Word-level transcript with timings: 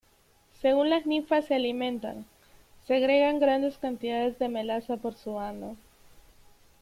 Según 0.63 0.89
las 0.89 1.05
ninfas 1.05 1.45
se 1.45 1.53
alimentan, 1.53 2.25
segregan 2.87 3.39
grandes 3.39 3.77
cantidades 3.77 4.39
de 4.39 4.49
melaza 4.49 4.97
por 4.97 5.13
su 5.13 5.37
ano. 5.39 5.77